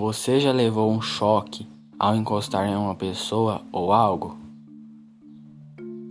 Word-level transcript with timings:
Você 0.00 0.40
já 0.40 0.50
levou 0.50 0.90
um 0.90 1.02
choque 1.02 1.68
ao 1.98 2.16
encostar 2.16 2.66
em 2.66 2.74
uma 2.74 2.94
pessoa 2.94 3.60
ou 3.70 3.92
algo? 3.92 4.38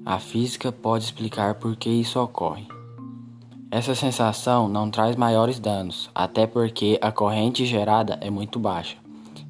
A 0.05 0.20
física 0.20 0.71
pode 0.71 1.05
explicar 1.05 1.55
por 1.55 1.75
que 1.75 1.89
isso 1.89 2.20
ocorre. 2.20 2.68
Essa 3.71 3.96
sensação 3.96 4.70
não 4.70 4.91
traz 4.91 5.15
maiores 5.15 5.60
danos, 5.60 6.07
até 6.14 6.46
porque 6.46 7.00
a 7.02 7.11
corrente 7.11 7.65
gerada 7.65 8.20
é 8.21 8.29
muito 8.29 8.60
baixa, 8.60 8.96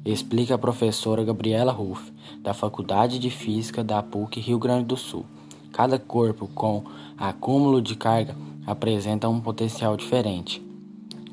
explica 0.06 0.54
a 0.54 0.58
professora 0.58 1.22
Gabriela 1.22 1.70
Ruff, 1.70 2.10
da 2.38 2.54
Faculdade 2.54 3.18
de 3.18 3.28
Física 3.28 3.84
da 3.84 4.02
PUC 4.02 4.40
Rio 4.40 4.58
Grande 4.58 4.86
do 4.86 4.96
Sul. 4.96 5.26
Cada 5.70 5.98
corpo 5.98 6.48
com 6.54 6.82
acúmulo 7.18 7.82
de 7.82 7.94
carga 7.94 8.34
apresenta 8.66 9.28
um 9.28 9.38
potencial 9.38 9.98
diferente. 9.98 10.66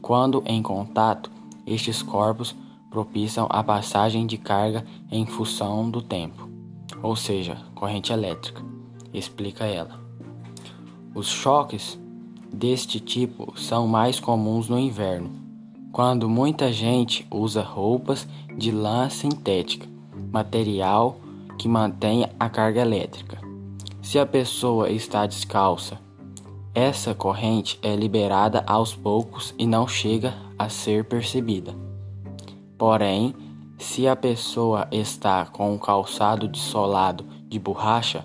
Quando 0.02 0.44
em 0.46 0.62
contato, 0.62 1.32
estes 1.66 2.04
corpos 2.04 2.54
propiciam 2.90 3.48
a 3.50 3.64
passagem 3.64 4.26
de 4.26 4.38
carga 4.38 4.86
em 5.12 5.26
função 5.26 5.90
do 5.90 6.02
tempo, 6.02 6.50
ou 7.02 7.16
seja, 7.16 7.58
corrente 7.76 8.12
elétrica, 8.12 8.64
explica 9.14 9.66
ela. 9.66 10.00
Os 11.14 11.28
choques 11.28 12.00
deste 12.54 13.00
tipo 13.00 13.54
são 13.60 13.88
mais 13.88 14.20
comuns 14.20 14.70
no 14.70 14.80
inverno, 14.80 15.32
quando 15.92 16.30
muita 16.30 16.72
gente 16.72 17.26
usa 17.32 17.62
roupas 17.62 18.28
de 18.56 18.72
lã 18.72 19.10
sintética, 19.10 19.88
material 20.32 21.20
que 21.58 21.68
mantém 21.68 22.28
a 22.40 22.50
carga 22.50 22.82
elétrica. 22.82 23.40
Se 24.02 24.20
a 24.20 24.26
pessoa 24.26 24.90
está 24.90 25.26
descalça, 25.26 26.00
essa 26.74 27.16
corrente 27.16 27.80
é 27.82 27.96
liberada 27.96 28.64
aos 28.68 28.96
poucos 28.96 29.54
e 29.58 29.66
não 29.66 29.88
chega 29.88 30.36
a 30.58 30.70
ser 30.70 31.04
percebida. 31.06 31.87
Porém, 32.78 33.34
se 33.80 34.08
a 34.08 34.16
pessoa 34.16 34.88
está 34.92 35.46
com 35.46 35.74
um 35.74 35.78
calçado 35.78 36.48
de 36.48 36.60
solado 36.60 37.26
de 37.48 37.58
borracha, 37.58 38.24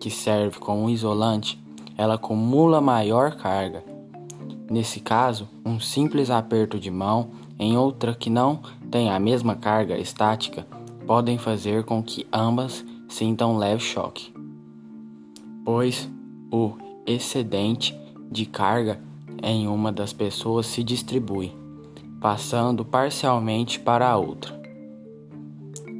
que 0.00 0.10
serve 0.10 0.58
como 0.58 0.88
isolante, 0.88 1.62
ela 1.96 2.14
acumula 2.14 2.80
maior 2.80 3.36
carga. 3.36 3.84
Nesse 4.70 4.98
caso, 4.98 5.48
um 5.64 5.78
simples 5.78 6.30
aperto 6.30 6.80
de 6.80 6.90
mão 6.90 7.30
em 7.58 7.76
outra 7.76 8.14
que 8.14 8.30
não 8.30 8.60
tem 8.90 9.10
a 9.10 9.18
mesma 9.18 9.54
carga 9.54 9.98
estática 9.98 10.66
podem 11.06 11.36
fazer 11.36 11.84
com 11.84 12.02
que 12.02 12.26
ambas 12.32 12.84
sintam 13.08 13.54
um 13.54 13.58
leve 13.58 13.82
choque, 13.82 14.32
pois 15.64 16.08
o 16.50 16.72
excedente 17.06 17.94
de 18.30 18.46
carga 18.46 19.00
em 19.42 19.68
uma 19.68 19.92
das 19.92 20.12
pessoas 20.12 20.66
se 20.66 20.82
distribui 20.82 21.61
passando 22.22 22.84
parcialmente 22.84 23.80
para 23.80 24.08
a 24.08 24.16
outra. 24.16 24.62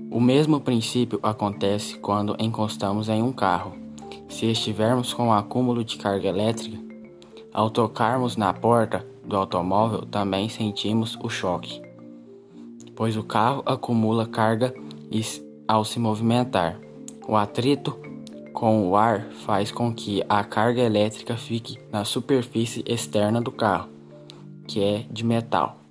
O 0.09 0.21
mesmo 0.21 0.61
princípio 0.61 1.19
acontece 1.21 1.99
quando 1.99 2.37
encostamos 2.39 3.09
em 3.09 3.21
um 3.21 3.33
carro. 3.33 3.73
Se 4.29 4.47
estivermos 4.47 5.13
com 5.13 5.27
um 5.27 5.33
acúmulo 5.33 5.85
de 5.85 5.97
carga 5.97 6.29
elétrica, 6.29 6.79
ao 7.53 7.69
tocarmos 7.69 8.37
na 8.37 8.53
porta 8.53 9.05
do 9.25 9.37
automóvel 9.37 10.07
também 10.07 10.49
sentimos 10.49 11.19
o 11.23 11.29
choque, 11.29 11.83
pois 12.95 13.17
o 13.17 13.25
carro 13.25 13.63
acumula 13.67 14.25
carga 14.25 14.73
ao 15.67 15.85
se 15.85 15.99
movimentar. 15.99 16.79
O 17.27 17.37
atrito 17.37 17.99
com 18.53 18.89
o 18.89 18.97
ar 18.97 19.27
faz 19.45 19.73
com 19.73 19.93
que 19.93 20.23
a 20.29 20.45
carga 20.45 20.83
elétrica 20.83 21.37
fique 21.37 21.79
na 21.91 22.05
superfície 22.05 22.85
externa 22.87 23.41
do 23.41 23.51
carro, 23.51 23.89
que 24.69 24.83
é 24.83 25.05
de 25.11 25.25
metal. 25.25 25.82